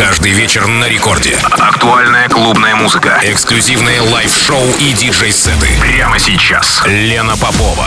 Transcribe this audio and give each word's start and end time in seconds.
Каждый 0.00 0.32
вечер 0.32 0.66
на 0.66 0.88
рекорде. 0.88 1.36
Актуальная 1.42 2.26
клубная 2.30 2.74
музыка. 2.74 3.20
Эксклюзивные 3.22 4.00
live-шоу 4.00 4.66
и 4.78 4.94
диджей-сеты. 4.94 5.68
Прямо 5.78 6.18
сейчас. 6.18 6.80
Лена 6.86 7.36
Попова. 7.36 7.84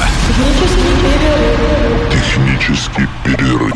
Технический 2.11 3.07
перерыв. 3.25 3.73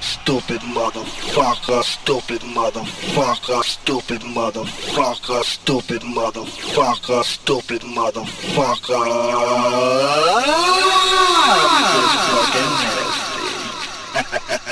Stupid 0.00 0.62
motherfucker, 0.62 1.82
stupid 1.82 2.44
motherfucker, 2.54 3.64
stupid 3.64 4.22
motherfucker, 4.22 5.42
stupid 5.42 6.04
motherfucker, 6.04 7.24
stupid 7.24 7.82
motherfucker. 7.82 8.94
This 11.96 12.14
fucking 12.30 12.72
nasty. 14.54 14.66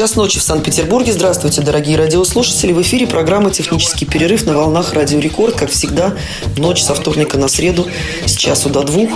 Час 0.00 0.16
ночи 0.16 0.38
в 0.38 0.42
Санкт-Петербурге. 0.42 1.12
Здравствуйте, 1.12 1.60
дорогие 1.60 1.98
радиослушатели. 1.98 2.72
В 2.72 2.80
эфире 2.80 3.06
программа 3.06 3.50
«Технический 3.50 4.06
перерыв» 4.06 4.46
на 4.46 4.54
волнах 4.56 4.94
«Радио 4.94 5.18
Рекорд». 5.18 5.56
Как 5.56 5.68
всегда, 5.68 6.14
ночь 6.56 6.82
со 6.82 6.94
вторника 6.94 7.36
на 7.36 7.48
среду 7.48 7.86
с 8.24 8.34
часу 8.34 8.70
до 8.70 8.82
двух. 8.82 9.10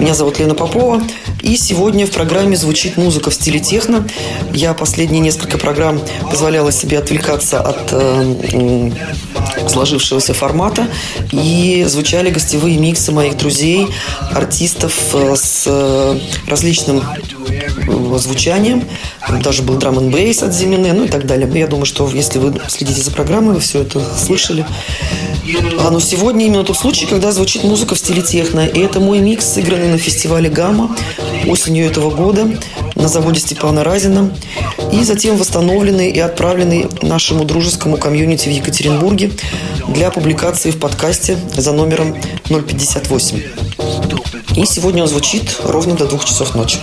Меня 0.00 0.14
зовут 0.14 0.38
Лена 0.38 0.54
Попова. 0.54 1.02
И 1.42 1.58
сегодня 1.58 2.06
в 2.06 2.12
программе 2.12 2.56
звучит 2.56 2.96
музыка 2.96 3.28
в 3.28 3.34
стиле 3.34 3.60
техно. 3.60 4.08
Я 4.54 4.72
последние 4.72 5.20
несколько 5.20 5.58
программ 5.58 6.00
позволяла 6.30 6.72
себе 6.72 6.98
отвлекаться 6.98 7.60
от 7.60 7.90
э, 7.90 8.90
сложившегося 9.68 10.32
формата. 10.32 10.88
И 11.30 11.84
звучали 11.86 12.30
гостевые 12.30 12.78
миксы 12.78 13.12
моих 13.12 13.36
друзей, 13.36 13.86
артистов 14.32 14.94
э, 15.12 15.34
с 15.36 15.64
э, 15.66 16.18
различным 16.48 17.02
э, 17.86 17.90
звучанием. 19.32 19.42
Даже 19.42 19.62
был 19.62 19.76
драм 19.76 20.10
бейс 20.10 20.42
от 20.42 20.52
Зимины, 20.52 20.92
ну 20.92 21.04
и 21.04 21.08
так 21.08 21.26
далее. 21.26 21.48
Я 21.54 21.66
думаю, 21.66 21.86
что 21.86 22.08
если 22.08 22.38
вы 22.38 22.54
следите 22.68 23.00
за 23.02 23.10
программой, 23.10 23.54
вы 23.54 23.60
все 23.60 23.82
это 23.82 24.00
слышали. 24.16 24.64
А, 25.80 25.90
но 25.90 26.00
сегодня 26.00 26.46
именно 26.46 26.64
тот 26.64 26.76
случай, 26.76 27.06
когда 27.06 27.32
звучит 27.32 27.64
музыка 27.64 27.94
в 27.94 27.98
стиле 27.98 28.22
техно. 28.22 28.66
И 28.66 28.80
это 28.80 29.00
мой 29.00 29.20
микс, 29.20 29.46
сыгранный 29.46 29.88
на 29.88 29.98
фестивале 29.98 30.48
«Гамма» 30.48 30.96
осенью 31.46 31.86
этого 31.86 32.10
года 32.10 32.48
на 32.94 33.08
заводе 33.08 33.40
Степана 33.40 33.84
Разина. 33.84 34.30
И 34.92 35.02
затем 35.04 35.36
восстановленный 35.36 36.10
и 36.10 36.20
отправленный 36.20 36.86
нашему 37.02 37.44
дружескому 37.44 37.96
комьюнити 37.96 38.48
в 38.48 38.52
Екатеринбурге 38.52 39.32
для 39.88 40.10
публикации 40.10 40.70
в 40.70 40.78
подкасте 40.78 41.36
за 41.56 41.72
номером 41.72 42.16
058. 42.44 43.42
И 44.56 44.66
сегодня 44.66 45.02
он 45.02 45.08
звучит 45.08 45.60
ровно 45.64 45.94
до 45.94 46.06
двух 46.06 46.24
часов 46.24 46.54
ночи. 46.54 46.78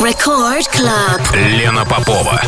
Рекорд 0.00 0.66
Club. 0.68 1.36
Лена 1.36 1.84
Попова. 1.84 2.40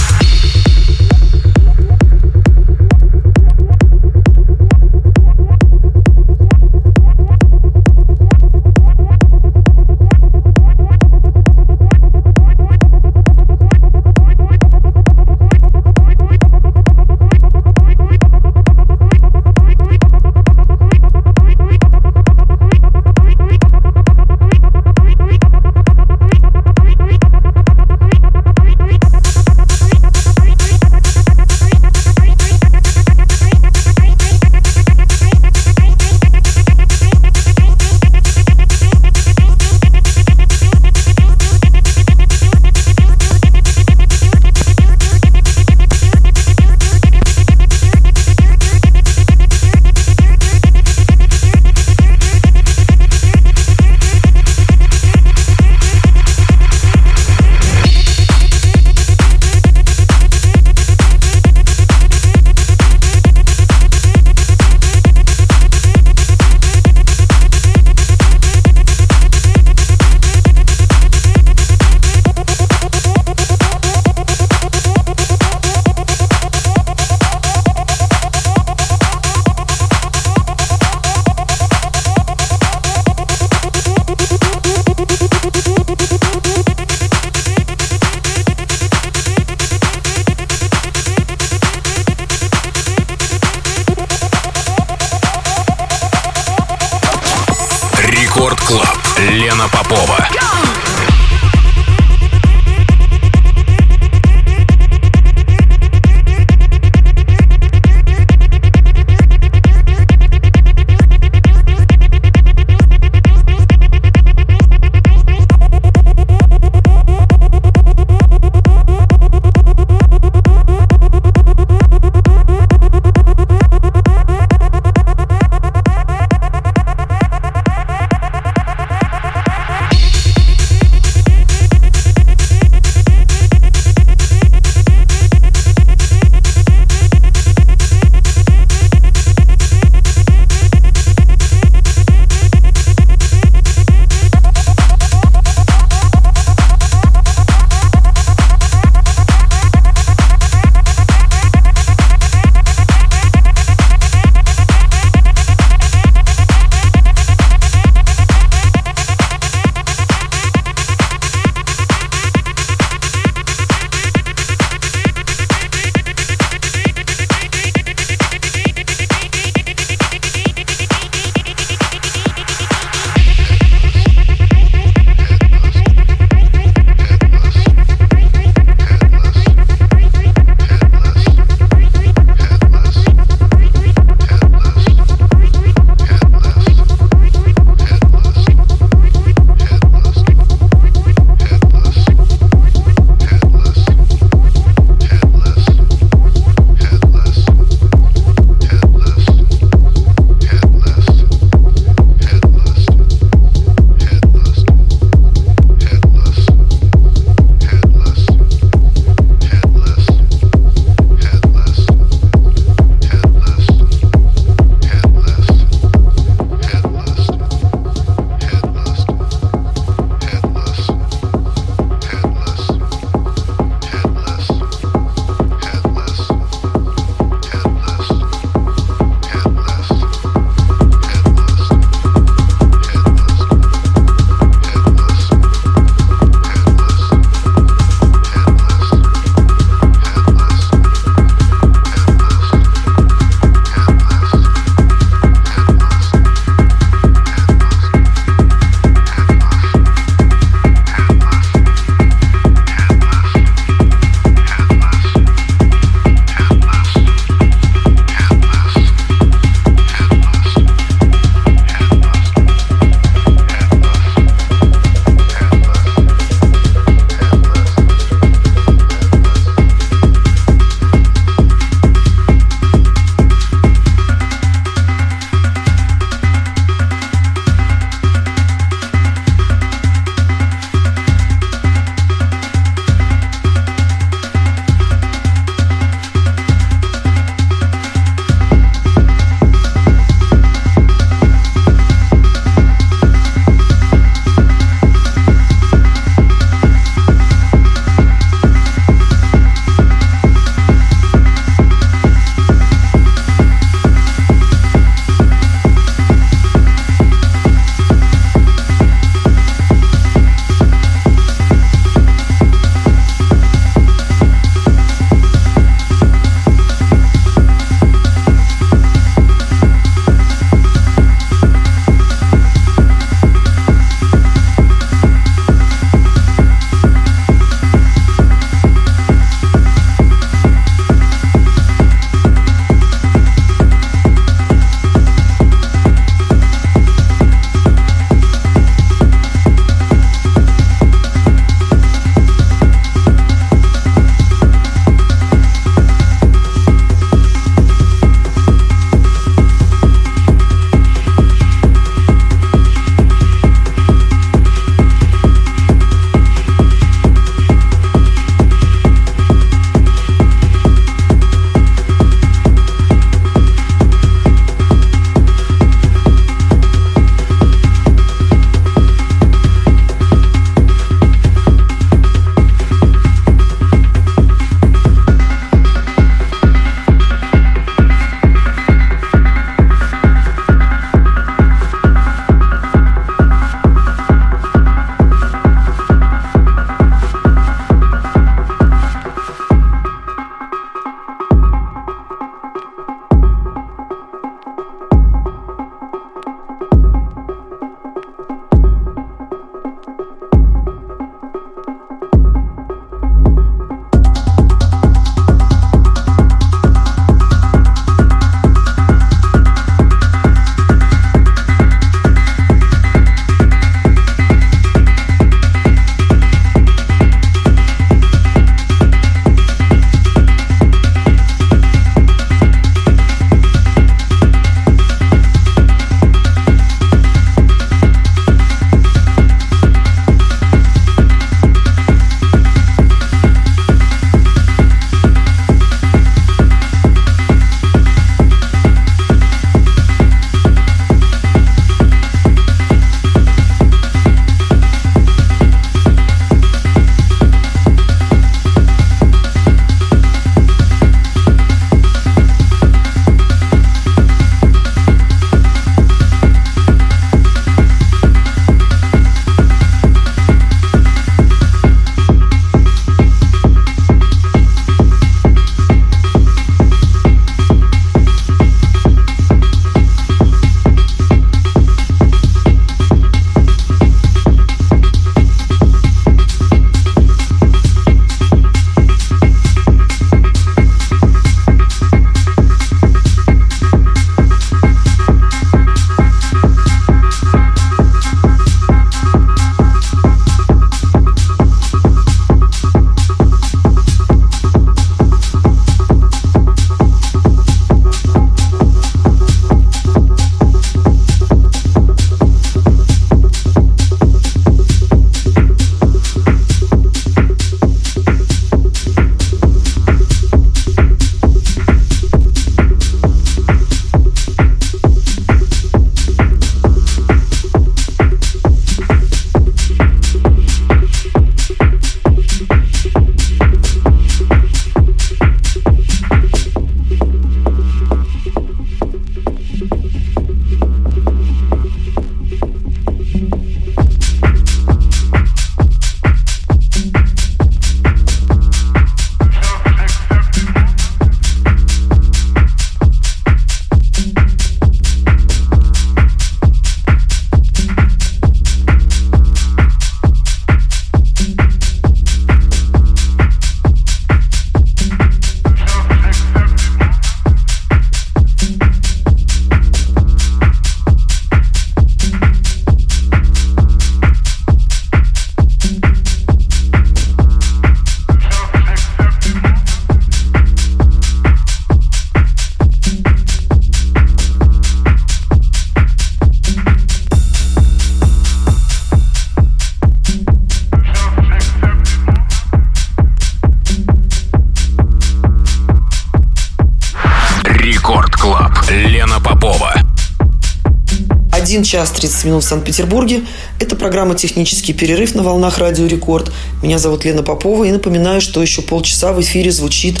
Час 591.70 591.92
30 591.92 592.24
минут 592.24 592.42
в 592.42 592.48
Санкт-Петербурге. 592.48 593.22
Это 593.60 593.76
программа 593.76 594.16
«Технический 594.16 594.72
перерыв» 594.72 595.14
на 595.14 595.22
волнах 595.22 595.58
Радио 595.58 595.86
Рекорд. 595.86 596.32
Меня 596.64 596.80
зовут 596.80 597.04
Лена 597.04 597.22
Попова. 597.22 597.62
И 597.62 597.70
напоминаю, 597.70 598.20
что 598.20 598.42
еще 598.42 598.60
полчаса 598.60 599.12
в 599.12 599.20
эфире 599.20 599.52
звучит 599.52 600.00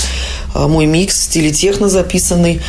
а, 0.52 0.66
мой 0.66 0.86
микс 0.86 1.14
в 1.14 1.22
стиле 1.22 1.52
техно, 1.52 1.88
записанный 1.88 2.60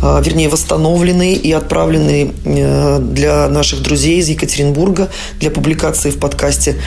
а, 0.00 0.20
вернее, 0.20 0.48
восстановленный 0.48 1.32
и 1.32 1.50
отправленный 1.50 2.32
э, 2.44 2.98
для 3.00 3.48
наших 3.48 3.82
друзей 3.82 4.20
из 4.20 4.28
Екатеринбурга 4.28 5.10
для 5.40 5.50
публикации 5.50 6.12
в 6.12 6.20
подкасте 6.20 6.80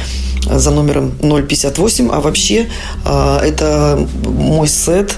за 0.50 0.72
номером 0.72 1.12
058. 1.12 2.10
А 2.10 2.22
вообще, 2.22 2.70
а, 3.04 3.44
это 3.44 4.08
мой 4.26 4.70
сет, 4.70 5.18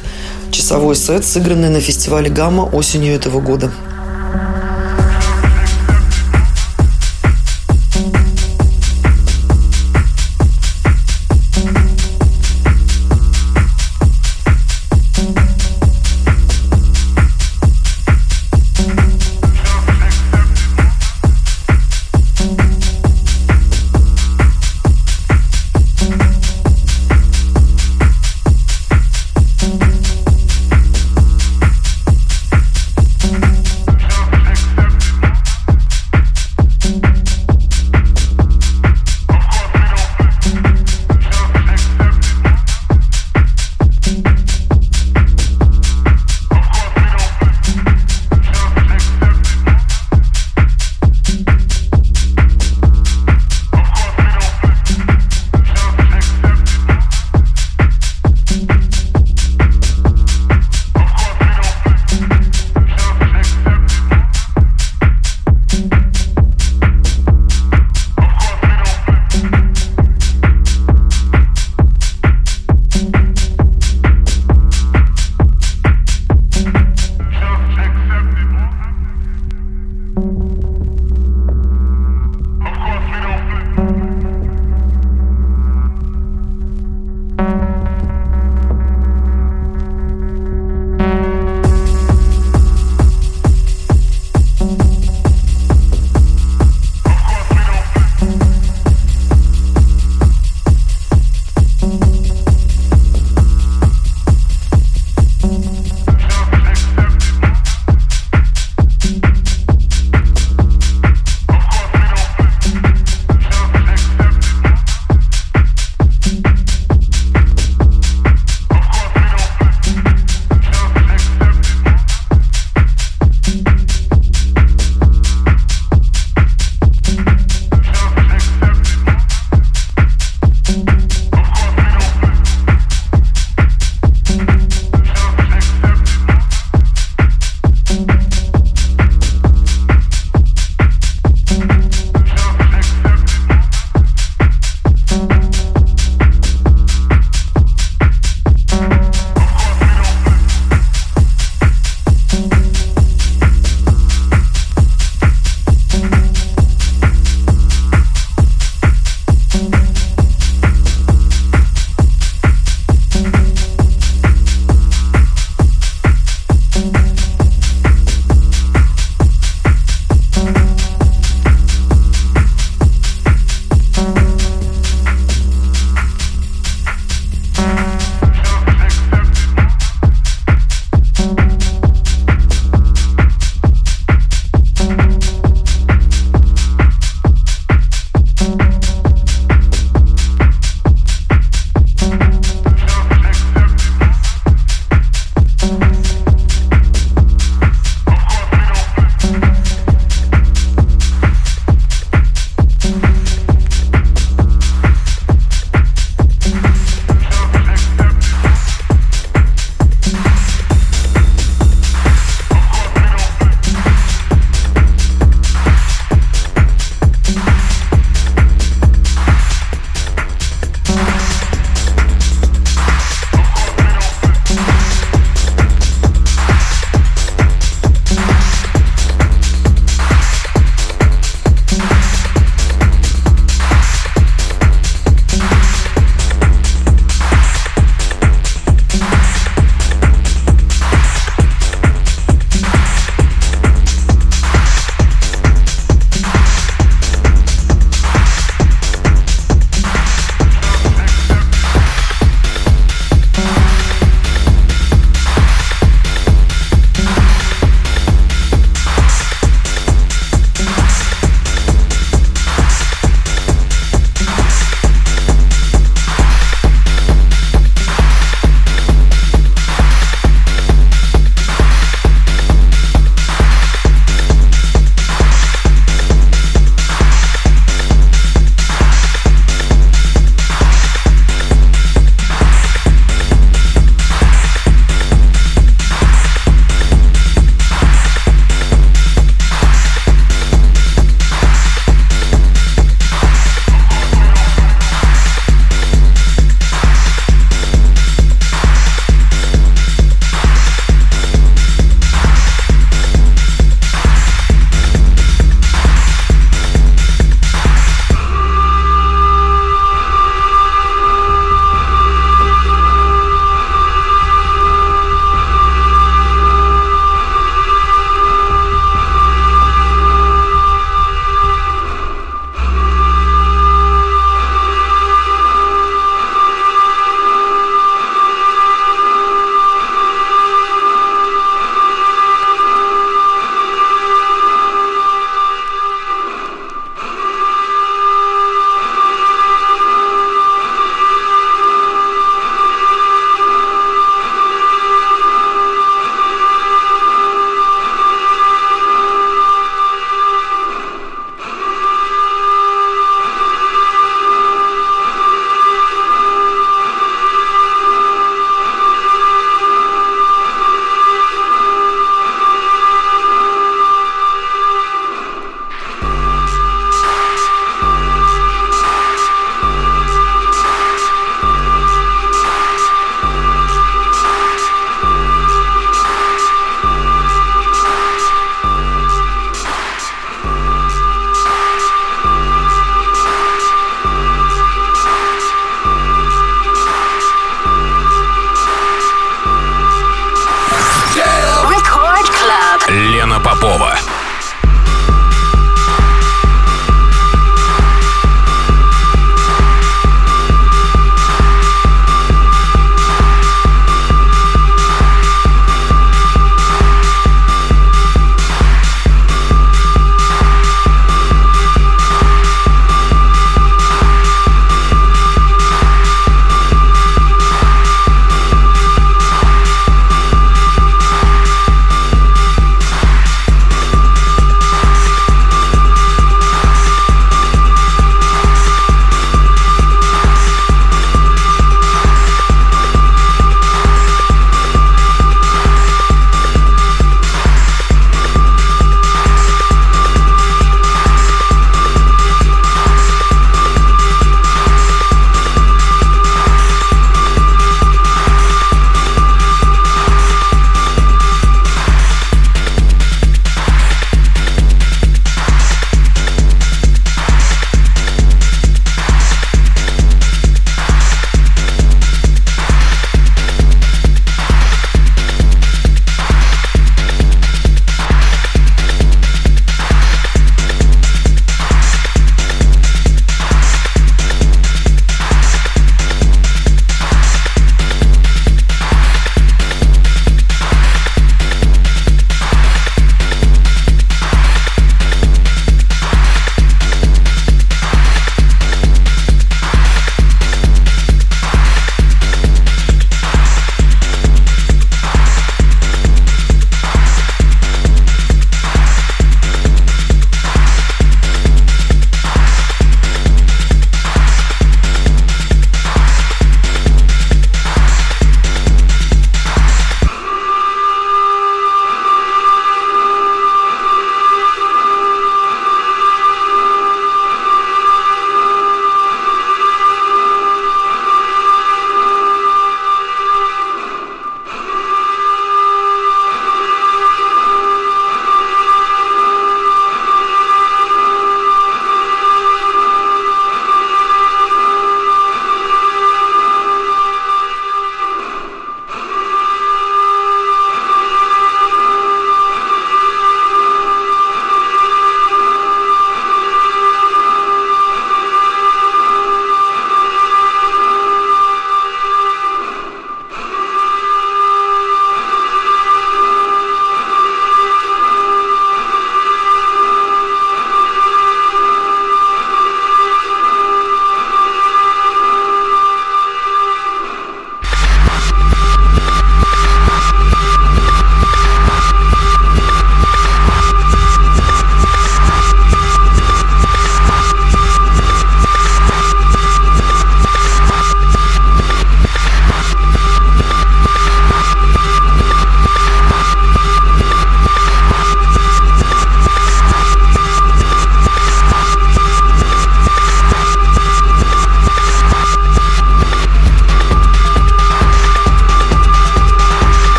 часовой 0.49 0.95
сет, 0.95 1.23
сыгранный 1.23 1.69
на 1.69 1.81
фестивале 1.81 2.31
«Гамма» 2.31 2.63
осенью 2.63 3.13
этого 3.13 3.41
года. 3.41 3.71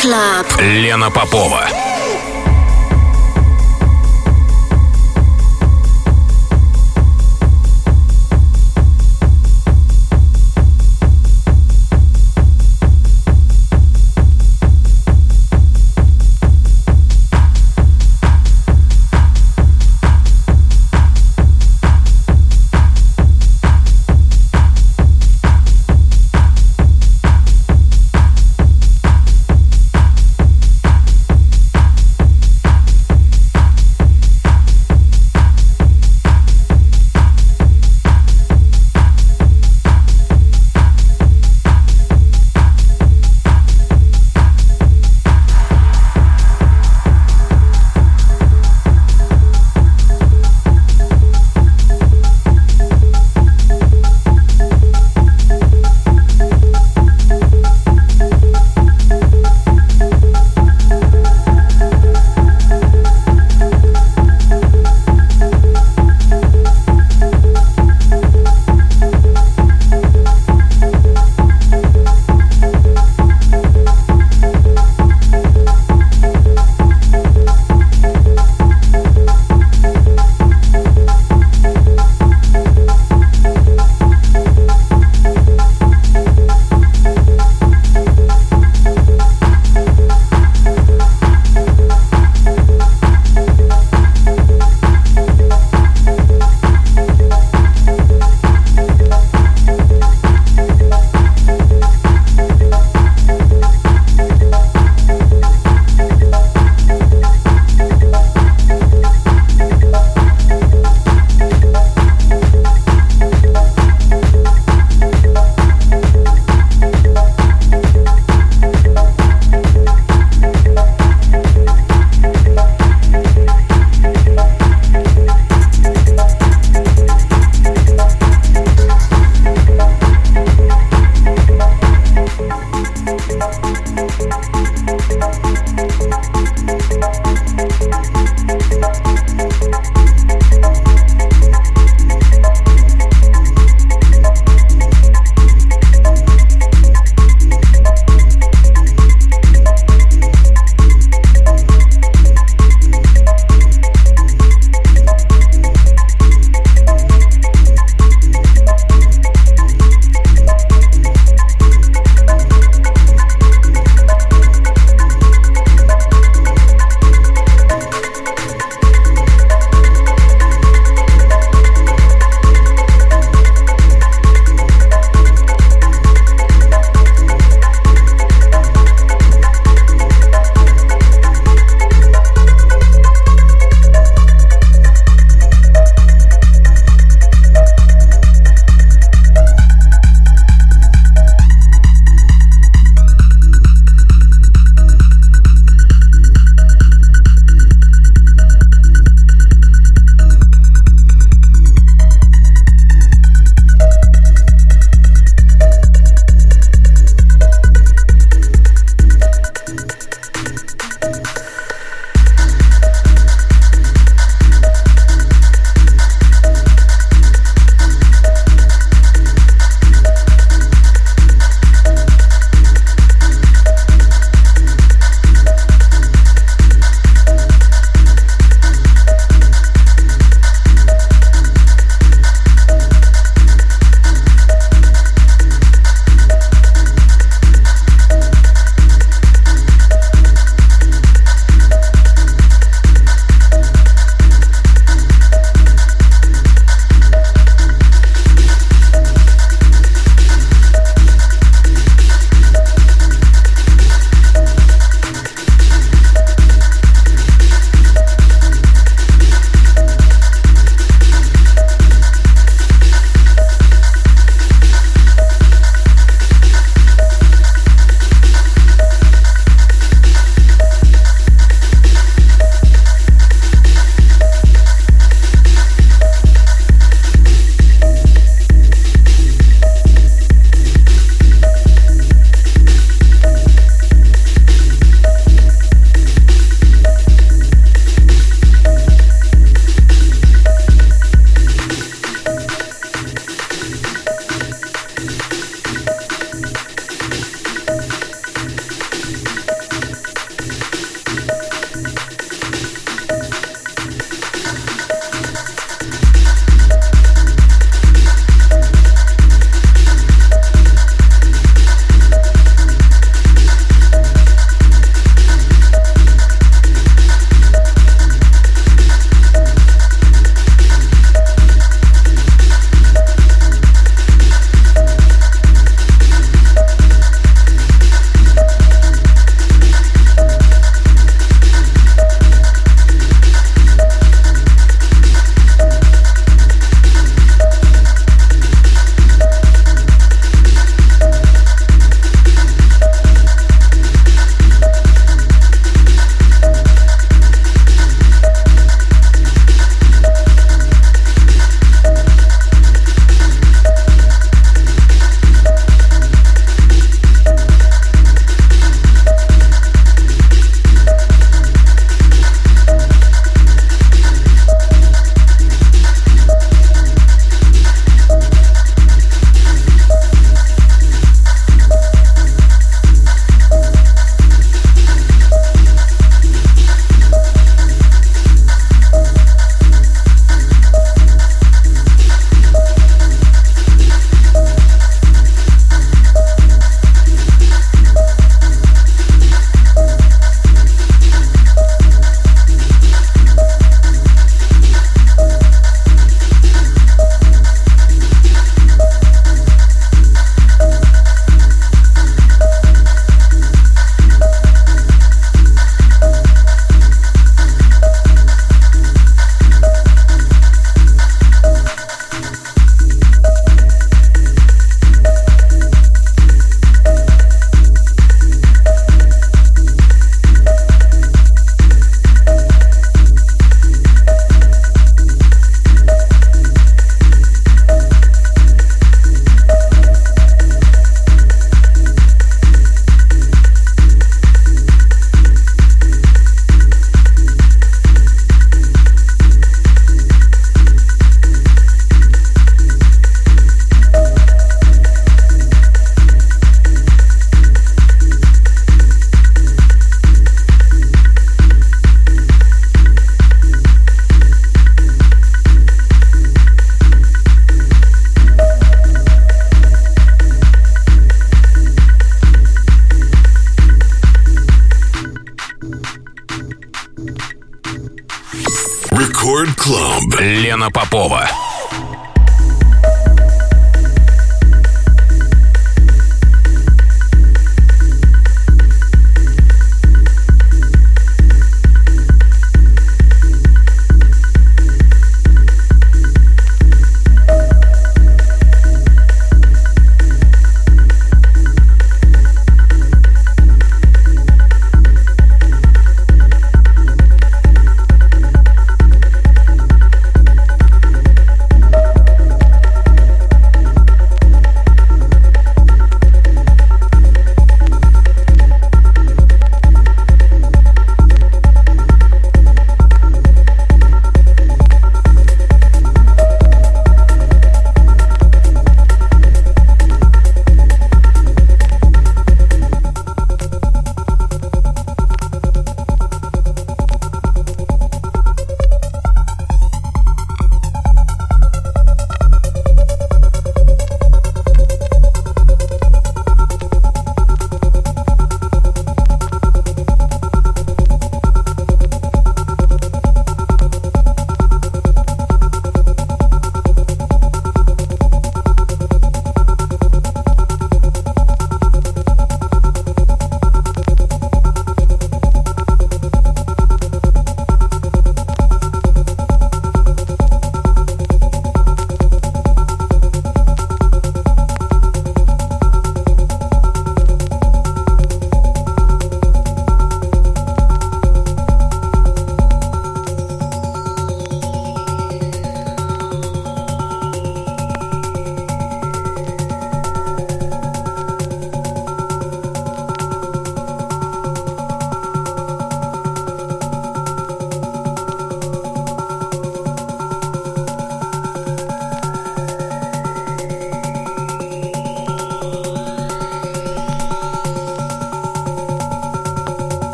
Club. 0.00 0.46
Лена 0.60 1.10
Попова. 1.10 1.87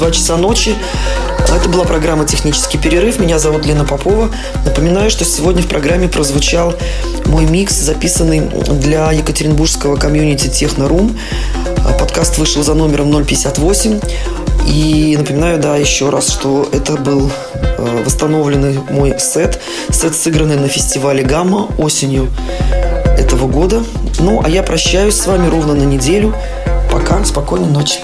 2 0.00 0.10
часа 0.12 0.38
ночи. 0.38 0.74
Это 1.54 1.68
была 1.68 1.84
программа 1.84 2.24
«Технический 2.24 2.78
перерыв». 2.78 3.18
Меня 3.20 3.38
зовут 3.38 3.66
Лена 3.66 3.84
Попова. 3.84 4.30
Напоминаю, 4.64 5.10
что 5.10 5.26
сегодня 5.26 5.62
в 5.62 5.66
программе 5.66 6.08
прозвучал 6.08 6.72
мой 7.26 7.44
микс, 7.44 7.74
записанный 7.74 8.40
для 8.40 9.12
екатеринбургского 9.12 9.96
комьюнити 9.96 10.48
«Технорум». 10.48 11.14
Подкаст 11.98 12.38
вышел 12.38 12.62
за 12.62 12.72
номером 12.72 13.12
058. 13.12 14.00
И 14.66 15.16
напоминаю, 15.18 15.60
да, 15.60 15.76
еще 15.76 16.08
раз, 16.08 16.30
что 16.30 16.66
это 16.72 16.96
был 16.96 17.30
э, 17.52 18.02
восстановленный 18.02 18.78
мой 18.88 19.16
сет. 19.18 19.60
Сет, 19.90 20.16
сыгранный 20.16 20.56
на 20.56 20.68
фестивале 20.68 21.22
«Гамма» 21.22 21.68
осенью 21.76 22.30
этого 23.18 23.46
года. 23.48 23.82
Ну, 24.18 24.40
а 24.42 24.48
я 24.48 24.62
прощаюсь 24.62 25.16
с 25.16 25.26
вами 25.26 25.50
ровно 25.50 25.74
на 25.74 25.84
неделю. 25.84 26.34
Пока, 26.90 27.22
спокойной 27.22 27.68
ночи. 27.68 28.00